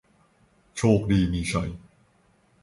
[0.75, 1.71] โชคดีมีชัย